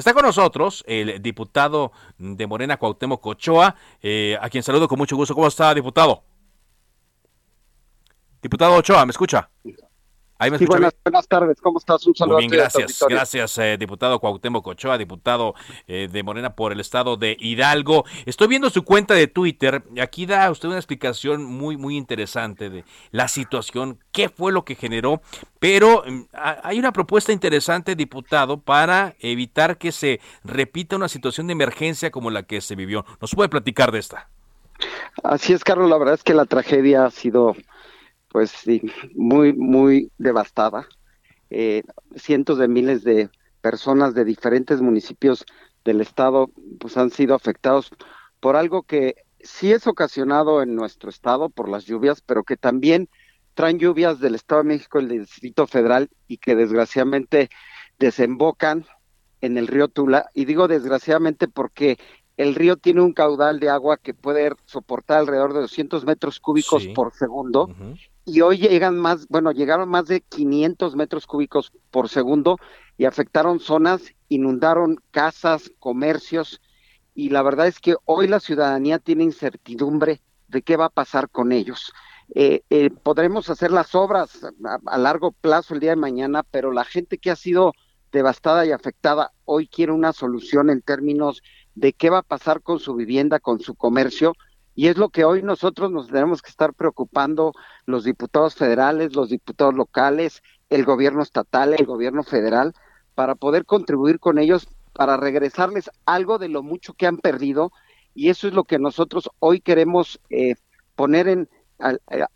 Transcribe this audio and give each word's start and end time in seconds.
Está 0.00 0.14
con 0.14 0.24
nosotros 0.24 0.82
el 0.86 1.20
diputado 1.20 1.92
de 2.16 2.46
Morena, 2.46 2.78
Cuauhtémoc 2.78 3.26
Ochoa, 3.26 3.76
eh, 4.00 4.34
a 4.40 4.48
quien 4.48 4.62
saludo 4.62 4.88
con 4.88 4.96
mucho 4.96 5.14
gusto. 5.14 5.34
¿Cómo 5.34 5.46
está, 5.46 5.74
diputado? 5.74 6.22
Diputado 8.40 8.76
Ochoa, 8.76 9.04
¿me 9.04 9.10
escucha? 9.10 9.50
Sí, 10.58 10.66
buenas, 10.66 10.94
buenas, 11.04 11.28
tardes, 11.28 11.60
¿cómo 11.60 11.78
estás? 11.78 12.06
Un 12.06 12.14
saludo. 12.14 12.36
Muy 12.36 12.48
bien, 12.48 12.60
gracias. 12.60 13.04
Gracias, 13.08 13.58
eh, 13.58 13.76
diputado 13.78 14.18
Cuauhtémoc 14.18 14.66
Ochoa, 14.66 14.96
diputado 14.96 15.54
eh, 15.86 16.08
de 16.10 16.22
Morena 16.22 16.54
por 16.54 16.72
el 16.72 16.80
estado 16.80 17.16
de 17.16 17.36
Hidalgo. 17.38 18.04
Estoy 18.24 18.48
viendo 18.48 18.70
su 18.70 18.82
cuenta 18.82 19.14
de 19.14 19.26
Twitter. 19.26 19.82
Aquí 20.00 20.26
da 20.26 20.50
usted 20.50 20.68
una 20.68 20.78
explicación 20.78 21.44
muy, 21.44 21.76
muy 21.76 21.96
interesante 21.96 22.70
de 22.70 22.84
la 23.10 23.28
situación, 23.28 23.98
qué 24.12 24.28
fue 24.28 24.52
lo 24.52 24.64
que 24.64 24.74
generó. 24.74 25.20
Pero 25.58 26.04
mm, 26.06 26.20
hay 26.32 26.78
una 26.78 26.92
propuesta 26.92 27.32
interesante, 27.32 27.94
diputado, 27.94 28.58
para 28.58 29.14
evitar 29.20 29.76
que 29.76 29.92
se 29.92 30.20
repita 30.44 30.96
una 30.96 31.08
situación 31.08 31.46
de 31.48 31.52
emergencia 31.52 32.10
como 32.10 32.30
la 32.30 32.44
que 32.44 32.60
se 32.60 32.74
vivió. 32.76 33.04
¿Nos 33.20 33.34
puede 33.34 33.48
platicar 33.48 33.92
de 33.92 33.98
esta? 33.98 34.28
Así 35.22 35.52
es, 35.52 35.64
Carlos. 35.64 35.90
La 35.90 35.98
verdad 35.98 36.14
es 36.14 36.24
que 36.24 36.34
la 36.34 36.46
tragedia 36.46 37.04
ha 37.04 37.10
sido 37.10 37.54
pues 38.30 38.50
sí, 38.50 38.80
muy, 39.14 39.52
muy 39.52 40.10
devastada. 40.18 40.86
Eh, 41.50 41.82
cientos 42.14 42.58
de 42.58 42.68
miles 42.68 43.02
de 43.02 43.28
personas 43.60 44.14
de 44.14 44.24
diferentes 44.24 44.80
municipios 44.80 45.44
del 45.84 46.00
estado 46.00 46.50
pues 46.78 46.96
han 46.96 47.10
sido 47.10 47.34
afectados 47.34 47.90
por 48.38 48.56
algo 48.56 48.82
que 48.82 49.16
sí 49.40 49.72
es 49.72 49.86
ocasionado 49.86 50.62
en 50.62 50.74
nuestro 50.74 51.10
estado 51.10 51.50
por 51.50 51.68
las 51.68 51.84
lluvias, 51.84 52.20
pero 52.20 52.44
que 52.44 52.56
también 52.56 53.08
traen 53.54 53.78
lluvias 53.78 54.20
del 54.20 54.34
Estado 54.34 54.62
de 54.62 54.68
México 54.68 55.00
y 55.00 55.06
del 55.06 55.20
Distrito 55.20 55.66
Federal 55.66 56.08
y 56.28 56.38
que 56.38 56.54
desgraciadamente 56.54 57.50
desembocan 57.98 58.86
en 59.40 59.58
el 59.58 59.66
río 59.66 59.88
Tula. 59.88 60.30
Y 60.34 60.44
digo 60.44 60.68
desgraciadamente 60.68 61.48
porque 61.48 61.98
el 62.40 62.54
río 62.54 62.78
tiene 62.78 63.02
un 63.02 63.12
caudal 63.12 63.60
de 63.60 63.68
agua 63.68 63.98
que 63.98 64.14
puede 64.14 64.52
soportar 64.64 65.18
alrededor 65.18 65.52
de 65.52 65.60
200 65.60 66.06
metros 66.06 66.40
cúbicos 66.40 66.86
por 66.94 67.12
segundo 67.12 67.68
y 68.24 68.40
hoy 68.40 68.56
llegan 68.56 68.98
más, 68.98 69.28
bueno, 69.28 69.52
llegaron 69.52 69.90
más 69.90 70.06
de 70.06 70.22
500 70.22 70.96
metros 70.96 71.26
cúbicos 71.26 71.70
por 71.90 72.08
segundo 72.08 72.58
y 72.96 73.04
afectaron 73.04 73.60
zonas, 73.60 74.14
inundaron 74.30 75.02
casas, 75.10 75.70
comercios 75.78 76.62
y 77.14 77.28
la 77.28 77.42
verdad 77.42 77.66
es 77.66 77.78
que 77.78 77.96
hoy 78.06 78.26
la 78.26 78.40
ciudadanía 78.40 78.98
tiene 78.98 79.24
incertidumbre 79.24 80.22
de 80.48 80.62
qué 80.62 80.78
va 80.78 80.86
a 80.86 80.90
pasar 80.90 81.28
con 81.28 81.52
ellos. 81.52 81.92
Eh, 82.34 82.62
eh, 82.70 82.88
podremos 82.88 83.50
hacer 83.50 83.70
las 83.70 83.94
obras 83.94 84.46
a, 84.86 84.96
largo 84.96 85.32
plazo 85.32 85.74
el 85.74 85.80
día 85.80 85.90
de 85.90 85.96
mañana, 85.96 86.42
pero 86.42 86.72
la 86.72 86.84
gente 86.84 87.18
que 87.18 87.30
ha 87.30 87.36
sido 87.36 87.74
devastada 88.12 88.64
y 88.64 88.72
afectada 88.72 89.32
hoy 89.44 89.68
quiere 89.68 89.92
una 89.92 90.14
solución 90.14 90.70
en 90.70 90.80
términos 90.80 91.42
de 91.80 91.94
qué 91.94 92.10
va 92.10 92.18
a 92.18 92.22
pasar 92.22 92.60
con 92.62 92.78
su 92.78 92.94
vivienda, 92.94 93.40
con 93.40 93.60
su 93.60 93.74
comercio 93.74 94.34
y 94.74 94.88
es 94.88 94.96
lo 94.96 95.08
que 95.08 95.24
hoy 95.24 95.42
nosotros 95.42 95.90
nos 95.90 96.08
tenemos 96.08 96.42
que 96.42 96.50
estar 96.50 96.74
preocupando 96.74 97.52
los 97.86 98.04
diputados 98.04 98.54
federales, 98.54 99.14
los 99.14 99.30
diputados 99.30 99.74
locales, 99.74 100.42
el 100.68 100.84
gobierno 100.84 101.22
estatal, 101.22 101.74
el 101.76 101.86
gobierno 101.86 102.22
federal, 102.22 102.74
para 103.14 103.34
poder 103.34 103.64
contribuir 103.64 104.20
con 104.20 104.38
ellos, 104.38 104.68
para 104.92 105.16
regresarles 105.16 105.90
algo 106.06 106.38
de 106.38 106.48
lo 106.48 106.62
mucho 106.62 106.94
que 106.94 107.06
han 107.06 107.18
perdido. 107.18 107.72
Y 108.14 108.28
eso 108.28 108.46
es 108.46 108.54
lo 108.54 108.64
que 108.64 108.78
nosotros 108.78 109.30
hoy 109.38 109.60
queremos 109.60 110.20
eh, 110.30 110.54
poner 110.94 111.28
en, 111.28 111.48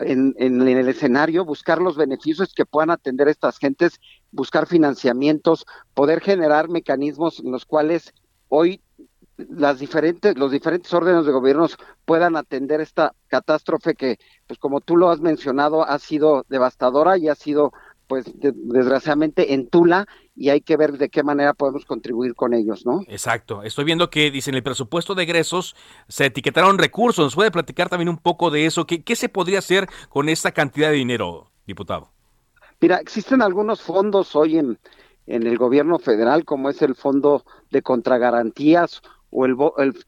en, 0.01 0.35
en, 0.39 0.63
el 0.69 0.89
escenario, 0.89 1.45
buscar 1.45 1.81
los 1.81 1.97
beneficios 1.97 2.53
que 2.55 2.67
puedan 2.67 2.91
atender 2.91 3.29
estas 3.29 3.59
gentes, 3.59 4.01
buscar 4.33 4.67
financiamientos, 4.67 5.67
poder 5.95 6.21
generar 6.21 6.69
mecanismos 6.69 7.41
en 7.41 7.53
los 7.53 7.65
cuales 7.65 8.13
hoy 8.49 8.81
las 9.37 9.79
diferentes, 9.79 10.37
los 10.39 10.53
diferentes 10.53 10.93
órdenes 10.93 11.27
de 11.27 11.33
gobiernos 11.33 11.77
puedan 12.05 12.37
atender 12.37 12.81
esta 12.81 13.15
catástrofe 13.29 13.95
que, 13.95 14.19
pues 14.47 14.59
como 14.59 14.81
tú 14.81 14.97
lo 14.97 15.11
has 15.11 15.21
mencionado, 15.21 15.87
ha 15.87 15.99
sido 15.99 16.45
devastadora 16.49 17.19
y 17.19 17.29
ha 17.29 17.35
sido, 17.35 17.73
pues 18.07 18.27
desgraciadamente, 18.35 19.55
en 19.55 19.69
Tula 19.69 20.07
y 20.37 20.51
hay 20.51 20.61
que 20.61 20.77
ver 20.77 20.99
de 20.99 21.09
qué 21.09 21.23
manera 21.23 21.55
podemos 21.55 21.85
contribuir 21.85 22.35
con 22.35 22.55
ellos, 22.55 22.87
¿no? 22.87 23.03
Exacto. 23.09 23.63
Estoy 23.63 23.85
viendo 23.85 24.11
que, 24.11 24.31
dicen, 24.31 24.55
el 24.55 24.63
presupuesto 24.63 25.15
de 25.15 25.25
egresos 25.25 25.75
se 26.09 26.27
etiquetaron 26.27 26.79
recursos. 26.79 27.25
¿Nos 27.25 27.35
puede 27.35 27.51
platicar 27.51 27.89
también 27.89 28.09
un 28.09 28.19
poco 28.19 28.51
de 28.51 28.67
eso? 28.67 28.87
¿Qué, 28.87 29.03
qué 29.03 29.17
se 29.17 29.29
podría 29.29 29.59
hacer 29.59 29.89
con 30.09 30.29
esta 30.29 30.53
cantidad 30.53 30.91
de 30.91 30.97
dinero, 30.97 31.51
diputado? 31.67 32.11
Mira, 32.81 32.99
existen 32.99 33.43
algunos 33.43 33.81
fondos 33.81 34.37
hoy 34.37 34.59
en, 34.59 34.79
en 35.27 35.47
el 35.47 35.57
gobierno 35.57 35.99
federal, 35.99 36.45
como 36.45 36.69
es 36.69 36.83
el 36.83 36.95
Fondo 36.95 37.45
de 37.71 37.83
Contragarantías 37.83 39.03
o 39.37 39.47
el, 39.47 39.57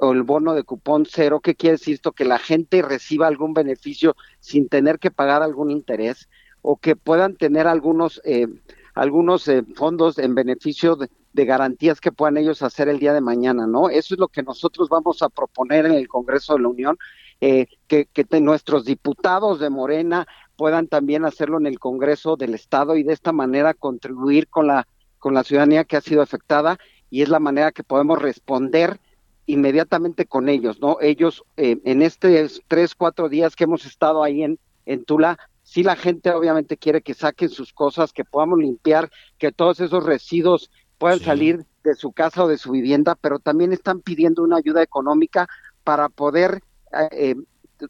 el, 0.01 0.23
bono 0.23 0.55
de 0.55 0.63
cupón 0.63 1.05
cero, 1.05 1.41
¿qué 1.43 1.57
quiere 1.57 1.73
decir 1.73 1.95
esto? 1.95 2.13
Que 2.13 2.25
la 2.25 2.39
gente 2.39 2.81
reciba 2.81 3.27
algún 3.27 3.55
beneficio 3.55 4.15
sin 4.39 4.69
tener 4.69 5.01
que 5.01 5.11
pagar 5.11 5.43
algún 5.43 5.73
interés 5.73 6.29
o 6.63 6.77
que 6.77 6.95
puedan 6.95 7.35
tener 7.35 7.67
algunos, 7.67 8.21
eh, 8.25 8.47
algunos 8.95 9.49
eh, 9.49 9.65
fondos 9.75 10.19
en 10.19 10.37
beneficio 10.37 10.95
de, 10.95 11.09
garantías 11.45 12.01
que 12.01 12.13
puedan 12.13 12.37
ellos 12.37 12.63
hacer 12.63 12.89
el 12.89 13.01
día 13.01 13.13
de 13.13 13.21
mañana, 13.21 13.67
¿no? 13.67 13.91
Eso 13.91 14.15
es 14.15 14.21
lo 14.21 14.29
que 14.29 14.43
nosotros 14.43 14.89
vamos 14.89 15.21
a 15.23 15.29
proponer 15.29 15.85
en 15.85 15.93
el 15.93 16.09
Congreso 16.09 16.55
de 16.55 16.61
la 16.61 16.69
Unión, 16.69 16.97
eh, 17.41 17.67
que 17.89 18.07
nuestros 18.41 18.85
diputados 18.85 19.59
de 19.61 19.69
Morena 19.69 20.27
puedan 20.57 20.87
también 20.87 21.25
hacerlo 21.25 21.59
en 21.59 21.67
el 21.67 21.79
Congreso 21.79 22.37
del 22.37 22.55
Estado 22.55 22.97
y 22.97 23.03
de 23.03 23.13
esta 23.13 23.33
manera 23.33 23.75
contribuir 23.75 24.49
con 24.49 24.69
la, 24.69 24.87
con 25.19 25.35
la 25.35 25.45
ciudadanía 25.45 25.85
que 25.85 25.97
ha 25.97 26.01
sido 26.01 26.23
afectada 26.23 26.79
y 27.11 27.23
es 27.23 27.29
la 27.29 27.41
manera 27.41 27.73
que 27.73 27.83
podemos 27.83 28.23
responder 28.23 28.99
inmediatamente 29.47 30.27
con 30.27 30.49
ellos, 30.49 30.81
¿no? 30.81 30.99
Ellos 31.01 31.45
eh, 31.57 31.79
en 31.85 32.03
estos 32.03 32.63
tres, 32.69 32.95
cuatro 32.95 33.29
días 33.29 33.57
que 33.57 33.65
hemos 33.65 33.87
estado 33.87 34.23
ahí 34.23 34.43
en, 34.43 34.59
en 34.85 35.05
Tula, 35.05 35.39
sí 35.63 35.83
la 35.83 35.97
gente 35.97 36.31
obviamente 36.31 36.77
quiere 36.77 37.03
que 37.03 37.15
saquen 37.15 37.49
sus 37.49 37.73
cosas, 37.73 38.13
que 38.13 38.25
podamos 38.25 38.59
limpiar, 38.59 39.11
que 39.39 39.53
todos 39.53 39.81
esos 39.81 40.05
residuos 40.05 40.71
puedan 40.99 41.21
salir 41.21 41.67
de 41.85 41.95
su 41.95 42.13
casa 42.13 42.45
o 42.45 42.49
de 42.49 42.59
su 42.59 42.73
vivienda, 42.73 43.17
pero 43.21 43.39
también 43.39 43.73
están 43.73 44.01
pidiendo 44.01 44.43
una 44.43 44.57
ayuda 44.57 44.83
económica 44.83 45.49
para 45.85 46.09
poder 46.09 46.63
eh, 46.93 47.09
eh, 47.13 47.35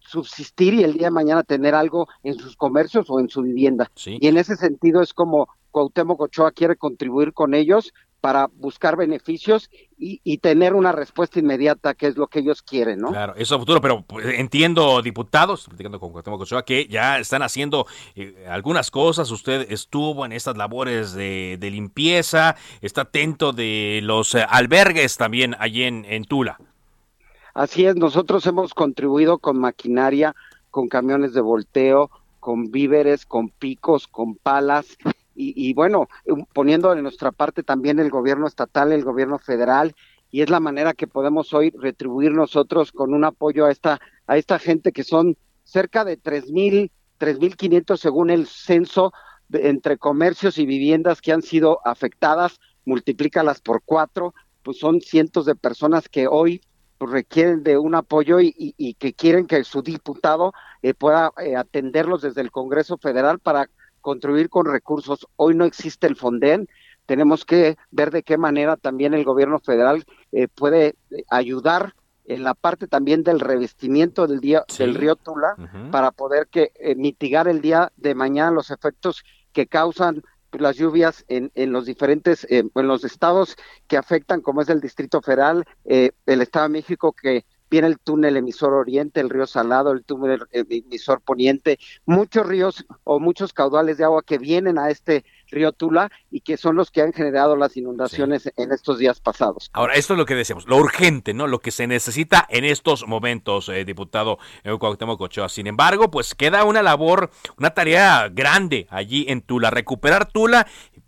subsistir 0.00 0.75
y 0.75 0.84
el 0.84 0.94
día 0.94 1.06
de 1.06 1.12
mañana 1.12 1.43
tener 1.43 1.75
algo 1.75 2.09
en 2.23 2.34
sus 2.34 2.56
comercios 2.56 3.06
o 3.09 3.21
en 3.21 3.28
su 3.28 3.43
vivienda. 3.43 3.91
Y 4.05 4.27
en 4.27 4.37
ese 4.37 4.56
sentido 4.56 5.00
es 5.00 5.12
como 5.12 5.49
Cuauhtémoc 5.76 6.19
Ochoa 6.22 6.53
quiere 6.53 6.76
contribuir 6.76 7.34
con 7.34 7.53
ellos 7.53 7.92
para 8.22 8.47
buscar 8.47 8.97
beneficios 8.97 9.69
y, 9.98 10.38
tener 10.38 10.72
una 10.72 10.91
respuesta 10.91 11.38
inmediata, 11.38 11.92
que 11.92 12.06
es 12.06 12.16
lo 12.16 12.28
que 12.28 12.38
ellos 12.38 12.62
quieren, 12.62 12.98
¿no? 12.98 13.09
Claro, 13.09 13.34
eso 13.37 13.56
es 13.56 13.60
futuro, 13.60 13.82
pero 13.82 14.00
pues, 14.00 14.38
entiendo, 14.38 15.03
diputados, 15.03 15.66
platicando 15.66 16.00
con 16.00 16.12
Cuauhtémoc 16.12 16.41
Ochoa, 16.41 16.64
que 16.64 16.87
ya 16.87 17.19
están 17.19 17.42
haciendo 17.42 17.87
eh, 18.14 18.47
algunas 18.48 18.91
cosas. 18.91 19.31
Usted 19.31 19.70
estuvo 19.70 20.25
en 20.25 20.32
estas 20.32 20.56
labores 20.56 21.12
de, 21.12 21.59
limpieza, 21.60 22.56
está 22.81 23.03
atento 23.03 23.52
de 23.52 24.00
los 24.02 24.34
eh, 24.34 24.46
albergues 24.49 25.19
también 25.19 25.56
allí 25.58 25.82
en, 25.82 26.06
en 26.06 26.25
Tula. 26.25 26.58
Así 27.52 27.84
es, 27.84 27.96
nosotros 27.96 28.46
hemos 28.46 28.73
contribuido 28.73 29.37
con 29.37 29.58
maquinaria, 29.58 30.34
con 30.70 30.88
camiones 30.88 31.34
de 31.34 31.43
volteo, 31.43 32.11
con 32.40 32.70
víveres, 32.70 33.26
con 33.26 33.50
picos, 33.50 34.06
con 34.06 34.37
palas 34.37 34.96
y, 35.37 35.75
bueno, 35.75 36.09
poniendo 36.53 36.94
de 36.94 37.03
nuestra 37.03 37.31
parte 37.31 37.62
también 37.62 37.99
el 37.99 38.11
gobierno 38.11 38.47
estatal, 38.47 38.93
el 38.93 39.05
gobierno 39.05 39.38
federal, 39.38 39.94
y 40.31 40.43
es 40.43 40.50
la 40.50 40.61
manera 40.61 40.94
que 40.94 41.06
podemos 41.06 41.53
hoy 41.55 41.71
retribuir 41.71 42.33
nosotros 42.33 42.93
con 42.93 43.15
un 43.15 43.25
apoyo 43.25 43.67
a 43.67 43.71
esta, 43.71 44.00
a 44.27 44.37
esta 44.37 44.59
gente 44.59 44.93
que 44.93 45.05
son 45.05 45.37
cerca 45.65 46.05
de 46.05 46.17
tres 46.17 46.50
mil, 46.50 46.91
tres 47.19 47.38
mil 47.38 47.56
quinientos 47.56 48.00
según 48.00 48.31
el 48.31 48.47
censo 48.47 49.12
entre 49.53 49.99
comercios 49.99 50.59
y 50.59 50.67
viviendas 50.67 51.21
que 51.21 51.33
han 51.33 51.43
sido 51.43 51.81
afectadas, 51.87 52.61
multiplícalas 52.85 53.61
por 53.61 53.83
cuatro, 53.85 54.35
pues 54.62 54.79
son 54.79 55.00
cientos 55.00 55.47
de 55.47 55.55
personas 55.55 56.09
que 56.09 56.27
hoy 56.27 56.61
pues, 56.99 57.11
requieren 57.11 57.62
de 57.62 57.79
un 57.79 57.94
apoyo 57.94 58.41
y, 58.41 58.55
y, 58.56 58.94
que 58.94 59.12
quieren 59.12 59.47
que 59.47 59.62
su 59.65 59.83
diputado 59.83 60.53
eh, 60.83 60.94
pueda 60.94 61.33
eh, 61.43 61.56
atenderlos 61.56 62.23
desde 62.23 62.41
el 62.41 62.50
Congreso 62.50 62.99
Federal 62.99 63.38
para 63.38 63.69
contribuir 64.06 64.49
con 64.49 64.67
recursos. 64.67 65.26
Hoy 65.35 65.56
no 65.56 65.64
existe 65.64 66.06
el 66.06 66.14
Fonden, 66.14 66.69
tenemos 67.06 67.44
que 67.44 67.76
ver 67.91 68.12
de 68.12 68.23
qué 68.23 68.38
manera 68.38 68.76
también 68.76 69.14
el 69.14 69.25
gobierno 69.25 69.58
federal 69.58 70.05
eh, 70.31 70.47
puede 70.47 70.94
ayudar 71.29 71.94
en 72.25 72.44
la 72.44 72.55
parte 72.55 72.87
también 72.87 73.25
del 73.25 73.41
revestimiento 73.41 74.29
del 74.29 74.38
día 74.38 74.64
del 74.79 74.94
río 74.94 75.17
Tula 75.17 75.56
para 75.91 76.12
poder 76.12 76.47
que 76.47 76.70
mitigar 76.97 77.49
el 77.49 77.61
día 77.61 77.91
de 77.97 78.14
mañana 78.14 78.53
los 78.53 78.70
efectos 78.70 79.25
que 79.53 79.67
causan 79.67 80.23
las 80.52 80.76
lluvias 80.76 81.25
en, 81.26 81.50
en 81.56 81.73
los 81.73 81.85
diferentes, 81.85 82.47
en 82.49 82.70
los 82.75 83.02
estados 83.02 83.56
que 83.88 83.97
afectan, 83.97 84.41
como 84.41 84.62
es 84.62 84.69
el 84.69 84.81
Distrito 84.81 85.20
Federal, 85.20 85.64
el 85.85 86.41
Estado 86.43 86.67
de 86.67 86.73
México, 86.79 87.12
que 87.12 87.44
viene 87.70 87.88
el 87.88 87.98
túnel 87.98 88.36
emisor 88.36 88.72
oriente, 88.74 89.20
el 89.20 89.30
río 89.30 89.46
Salado, 89.46 89.92
el 89.92 90.04
túnel 90.04 90.44
emisor 90.52 91.20
poniente, 91.20 91.78
muchos 92.04 92.46
ríos 92.46 92.84
o 93.04 93.20
muchos 93.20 93.52
caudales 93.52 93.98
de 93.98 94.04
agua 94.04 94.22
que 94.22 94.38
vienen 94.38 94.78
a 94.78 94.90
este 94.90 95.24
río 95.48 95.72
Tula 95.72 96.10
y 96.30 96.40
que 96.40 96.56
son 96.56 96.76
los 96.76 96.90
que 96.90 97.02
han 97.02 97.12
generado 97.12 97.56
las 97.56 97.76
inundaciones 97.76 98.50
en 98.56 98.72
estos 98.72 98.98
días 98.98 99.20
pasados. 99.20 99.70
Ahora, 99.72 99.94
esto 99.94 100.14
es 100.14 100.18
lo 100.18 100.26
que 100.26 100.34
decíamos, 100.34 100.66
lo 100.66 100.76
urgente, 100.76 101.34
¿no? 101.34 101.46
Lo 101.46 101.60
que 101.60 101.70
se 101.70 101.86
necesita 101.86 102.46
en 102.48 102.64
estos 102.64 103.06
momentos, 103.06 103.68
eh, 103.68 103.84
diputado 103.84 104.38
Cuauhtémoc 104.78 105.20
Ochoa. 105.20 105.48
Sin 105.48 105.66
embargo, 105.66 106.10
pues 106.10 106.34
queda 106.34 106.64
una 106.64 106.82
labor, 106.82 107.30
una 107.58 107.70
tarea 107.70 108.28
grande 108.28 108.86
allí 108.90 109.26
en 109.28 109.42
Tula, 109.42 109.70
recuperar 109.70 110.26
Tula 110.26 110.66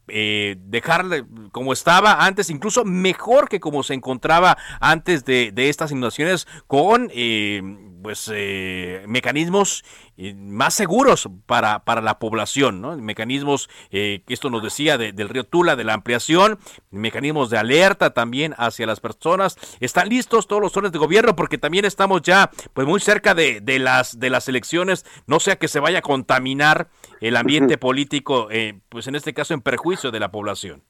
eh, 0.08 0.56
dejarle 0.60 1.24
como 1.52 1.72
estaba 1.72 2.24
antes, 2.24 2.50
incluso 2.50 2.84
mejor 2.84 3.48
que 3.48 3.60
como 3.60 3.82
se 3.82 3.94
encontraba 3.94 4.56
antes 4.80 5.24
de, 5.24 5.52
estas 5.56 5.90
inundaciones, 5.90 6.46
con 6.66 7.10
eh, 7.12 7.62
pues 8.02 8.30
eh, 8.32 9.04
mecanismos 9.06 9.84
eh, 10.16 10.34
más 10.34 10.74
seguros 10.74 11.28
para, 11.46 11.84
para 11.84 12.00
la 12.00 12.18
población, 12.18 12.80
¿no? 12.80 12.96
Mecanismos, 12.96 13.68
que 13.90 14.22
esto 14.28 14.50
nos 14.50 14.62
decía 14.62 14.98
del 14.98 15.28
río 15.28 15.44
Tula, 15.44 15.76
de 15.76 15.84
la 15.84 15.94
ampliación, 15.94 16.58
mecanismos 16.90 17.50
de 17.50 17.58
alerta 17.58 18.14
también 18.14 18.54
hacia 18.58 18.86
las 18.86 19.00
personas. 19.00 19.56
Están 19.80 20.08
listos 20.08 20.46
todos 20.46 20.62
los 20.62 20.76
órdenes 20.76 20.92
de 20.92 20.98
gobierno 20.98 21.36
porque 21.36 21.58
también 21.58 21.84
estamos 21.84 22.22
ya 22.22 22.50
pues 22.74 22.86
muy 22.86 23.00
cerca 23.00 23.34
de, 23.34 23.60
de 23.60 23.78
las 23.78 24.18
de 24.18 24.30
las 24.30 24.48
elecciones, 24.48 25.04
no 25.26 25.40
sea 25.40 25.56
que 25.56 25.68
se 25.68 25.80
vaya 25.80 25.98
a 25.98 26.02
contaminar 26.02 26.88
el 27.20 27.36
ambiente 27.36 27.78
político, 27.78 28.48
pues 28.88 29.06
en 29.06 29.14
este 29.14 29.34
caso 29.34 29.54
en 29.54 29.60
perjuicio 29.60 30.10
de 30.10 30.20
la 30.20 30.30
población. 30.30 30.82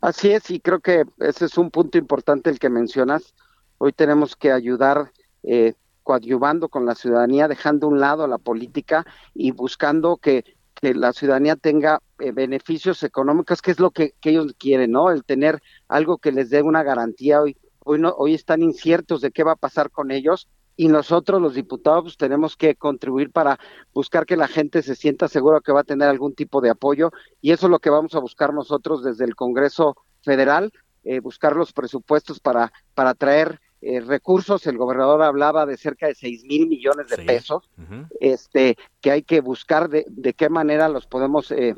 Así 0.00 0.30
es, 0.30 0.50
y 0.50 0.60
creo 0.60 0.80
que 0.80 1.04
ese 1.20 1.46
es 1.46 1.56
un 1.56 1.70
punto 1.70 1.98
importante 1.98 2.50
el 2.50 2.58
que 2.58 2.68
mencionas. 2.68 3.34
Hoy 3.78 3.92
tenemos 3.92 4.36
que 4.36 4.52
ayudar 4.52 5.12
eh, 5.42 5.74
coadyuvando 6.04 6.68
con 6.68 6.86
la 6.86 6.94
ciudadanía, 6.94 7.48
dejando 7.48 7.86
a 7.86 7.90
un 7.90 8.00
lado 8.00 8.28
la 8.28 8.38
política 8.38 9.04
y 9.34 9.50
buscando 9.50 10.16
que, 10.18 10.44
la 10.80 11.14
ciudadanía 11.14 11.56
tenga 11.56 12.02
eh, 12.18 12.32
beneficios 12.32 13.02
económicos, 13.04 13.62
que 13.62 13.70
es 13.70 13.80
lo 13.80 13.90
que, 13.90 14.12
ellos 14.22 14.54
quieren, 14.58 14.90
¿no? 14.90 15.10
El 15.10 15.24
tener 15.24 15.62
algo 15.88 16.18
que 16.18 16.30
les 16.30 16.50
dé 16.50 16.60
una 16.60 16.82
garantía. 16.82 17.40
Hoy, 17.40 17.56
hoy, 17.84 17.98
no, 17.98 18.10
hoy 18.10 18.34
están 18.34 18.62
inciertos 18.62 19.22
de 19.22 19.30
qué 19.30 19.44
va 19.44 19.52
a 19.52 19.56
pasar 19.56 19.90
con 19.90 20.10
ellos 20.10 20.46
y 20.76 20.88
nosotros 20.88 21.40
los 21.40 21.54
diputados 21.54 22.16
tenemos 22.16 22.56
que 22.56 22.74
contribuir 22.74 23.30
para 23.30 23.58
buscar 23.92 24.26
que 24.26 24.36
la 24.36 24.48
gente 24.48 24.82
se 24.82 24.94
sienta 24.94 25.28
segura 25.28 25.60
que 25.64 25.72
va 25.72 25.80
a 25.80 25.84
tener 25.84 26.08
algún 26.08 26.34
tipo 26.34 26.60
de 26.60 26.70
apoyo 26.70 27.12
y 27.40 27.52
eso 27.52 27.66
es 27.66 27.70
lo 27.70 27.78
que 27.78 27.90
vamos 27.90 28.14
a 28.14 28.20
buscar 28.20 28.52
nosotros 28.52 29.02
desde 29.02 29.24
el 29.24 29.36
Congreso 29.36 29.96
Federal, 30.22 30.72
eh, 31.04 31.20
buscar 31.20 31.54
los 31.54 31.72
presupuestos 31.72 32.40
para, 32.40 32.72
para 32.94 33.14
traer 33.14 33.60
eh, 33.84 34.00
recursos. 34.00 34.66
El 34.66 34.78
gobernador 34.78 35.22
hablaba 35.22 35.66
de 35.66 35.76
cerca 35.76 36.06
de 36.06 36.14
seis 36.14 36.44
mil 36.44 36.66
millones 36.66 37.08
de 37.08 37.18
pesos, 37.18 37.68
este, 38.20 38.76
que 39.00 39.10
hay 39.10 39.22
que 39.22 39.40
buscar 39.40 39.88
de, 39.88 40.04
de 40.08 40.32
qué 40.32 40.48
manera 40.48 40.88
los 40.88 41.06
podemos 41.06 41.50
eh, 41.50 41.74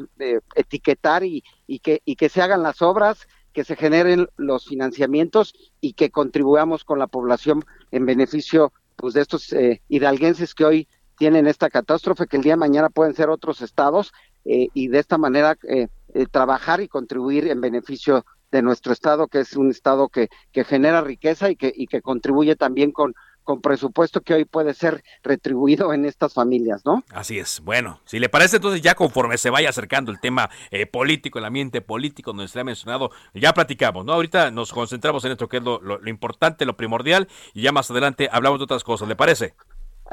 etiquetar 0.55 1.25
y, 1.25 1.43
y, 1.67 1.81
que, 1.81 2.03
y 2.05 2.17
que 2.17 2.29
se 2.29 2.43
hagan 2.43 2.63
las 2.63 2.83
obras 2.83 3.27
que 3.53 3.65
se 3.65 3.75
generen 3.75 4.29
los 4.37 4.67
financiamientos 4.67 5.55
y 5.81 5.95
que 5.95 6.11
contribuyamos 6.11 6.85
con 6.85 6.99
la 6.99 7.07
población 7.07 7.65
en 7.91 8.05
beneficio 8.05 8.73
pues 8.97 9.15
de 9.15 9.23
estos 9.23 9.51
eh, 9.55 9.81
hidalguenses 9.89 10.55
que 10.55 10.67
hoy 10.67 10.89
tienen 11.17 11.47
esta 11.47 11.71
catástrofe, 11.71 12.27
que 12.27 12.37
el 12.37 12.43
día 12.43 12.53
de 12.53 12.59
mañana 12.59 12.91
pueden 12.91 13.15
ser 13.15 13.31
otros 13.31 13.63
estados, 13.63 14.13
eh, 14.45 14.69
y 14.75 14.89
de 14.89 14.99
esta 14.99 15.17
manera 15.17 15.57
eh, 15.69 15.89
trabajar 16.31 16.83
y 16.83 16.89
contribuir 16.89 17.49
en 17.49 17.63
beneficio 17.63 18.27
de 18.57 18.63
nuestro 18.63 18.93
estado, 18.93 19.29
que 19.29 19.41
es 19.41 19.55
un 19.55 19.71
estado 19.71 20.09
que, 20.09 20.29
que 20.53 20.65
genera 20.65 21.03
riqueza 21.03 21.51
y 21.51 21.57
que, 21.57 21.73
y 21.75 21.87
que 21.87 22.01
contribuye 22.01 22.57
también 22.57 22.91
con 22.91 23.15
con 23.47 23.61
presupuesto 23.61 24.23
que 24.23 24.35
hoy 24.35 24.45
puede 24.45 24.75
ser 24.75 25.05
retribuido 25.23 25.93
en 25.93 26.05
estas 26.05 26.35
familias, 26.35 26.85
¿no? 26.85 27.05
Así 27.13 27.39
es. 27.39 27.61
Bueno, 27.61 28.01
si 28.05 28.19
le 28.19 28.29
parece, 28.29 28.57
entonces 28.57 28.83
ya 28.83 28.97
conforme 28.97 29.39
se 29.39 29.51
vaya 29.51 29.71
acercando 29.71 30.11
el 30.11 30.19
tema 30.19 30.51
eh, 30.73 30.85
político, 30.85 31.39
el 31.39 31.45
ambiente 31.45 31.81
político 31.81 32.33
donde 32.33 32.49
se 32.49 32.59
ha 32.59 32.65
mencionado, 32.65 33.13
ya 33.35 33.55
platicamos, 33.55 34.05
¿no? 34.05 34.15
Ahorita 34.15 34.51
nos 34.51 34.73
concentramos 34.73 35.25
en 35.25 35.33
esto 35.33 35.49
que 35.49 35.59
es 35.59 35.63
lo, 35.63 35.81
importante, 36.09 36.67
lo 36.67 36.77
primordial, 36.77 37.29
y 37.55 37.63
ya 37.63 37.71
más 37.71 37.89
adelante 37.89 38.29
hablamos 38.33 38.59
de 38.59 38.65
otras 38.65 38.83
cosas, 38.83 39.07
¿le 39.07 39.15
parece? 39.15 39.55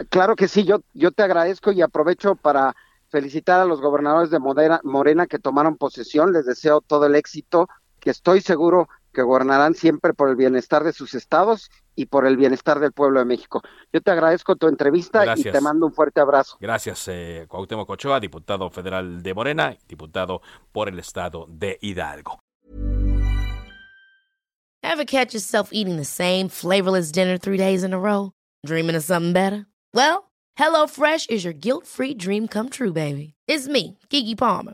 Claro 0.09 0.35
que 0.35 0.47
sí, 0.47 0.63
yo, 0.63 0.83
yo 0.93 1.11
te 1.11 1.23
agradezco 1.23 1.71
y 1.71 1.81
aprovecho 1.81 2.35
para 2.35 2.75
felicitar 3.09 3.59
a 3.59 3.65
los 3.65 3.81
gobernadores 3.81 4.29
de 4.29 4.39
Morena 4.39 5.25
que 5.25 5.39
tomaron 5.39 5.77
posesión, 5.77 6.33
les 6.33 6.45
deseo 6.45 6.81
todo 6.81 7.07
el 7.07 7.15
éxito, 7.15 7.67
que 8.03 8.09
estoy 8.09 8.41
seguro 8.41 8.89
que 9.13 9.21
gobernarán 9.21 9.75
siempre 9.75 10.13
por 10.13 10.29
el 10.29 10.35
bienestar 10.35 10.83
de 10.83 10.91
sus 10.91 11.13
estados 11.13 11.71
y 11.95 12.07
por 12.07 12.25
el 12.27 12.35
bienestar 12.35 12.79
del 12.79 12.91
pueblo 12.91 13.19
de 13.19 13.25
México. 13.25 13.61
Yo 13.93 14.01
te 14.01 14.11
agradezco 14.11 14.55
tu 14.57 14.67
entrevista 14.67 15.37
y 15.37 15.43
te 15.43 15.61
mando 15.61 15.85
un 15.85 15.93
fuerte 15.93 16.19
abrazo. 16.19 16.57
Gracias, 16.59 17.07
eh, 17.07 17.45
Cuauhtémoc 17.47 17.89
Ochoa, 17.89 18.19
diputado 18.19 18.69
federal 18.69 19.23
de 19.23 19.33
Morena, 19.33 19.77
diputado 19.87 20.41
por 20.71 20.89
el 20.89 20.99
estado 20.99 21.45
de 21.47 21.77
Hidalgo. 21.81 22.39
Ever 24.83 25.05
catch 25.05 25.33
yourself 25.33 25.69
eating 25.71 25.95
the 25.95 26.03
same 26.03 26.49
flavorless 26.49 27.11
dinner 27.11 27.37
three 27.37 27.57
days 27.57 27.83
in 27.83 27.93
a 27.93 27.99
row? 27.99 28.31
Dreaming 28.65 28.97
of 28.97 29.03
something 29.03 29.31
better? 29.31 29.65
Well, 29.93 30.29
HelloFresh 30.59 31.29
is 31.29 31.45
your 31.45 31.53
guilt-free 31.53 32.15
dream 32.15 32.47
come 32.49 32.69
true, 32.69 32.91
baby. 32.91 33.33
It's 33.47 33.67
me, 33.67 33.97
Kiki 34.09 34.35
Palmer. 34.35 34.73